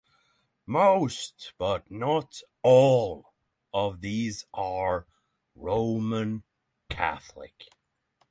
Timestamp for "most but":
0.65-1.91